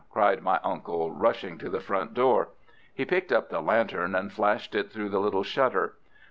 [0.09, 2.49] cried my uncle, rushing to the front door.
[2.91, 5.93] He picked up the lantern and flashed it through the little shutter.